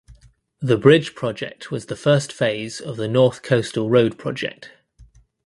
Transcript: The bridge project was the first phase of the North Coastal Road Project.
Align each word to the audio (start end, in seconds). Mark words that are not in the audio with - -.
The 0.61 0.77
bridge 0.79 1.13
project 1.13 1.69
was 1.69 1.85
the 1.85 1.95
first 1.95 2.33
phase 2.33 2.81
of 2.81 2.97
the 2.97 3.07
North 3.07 3.43
Coastal 3.43 3.87
Road 3.91 4.17
Project. 4.17 4.71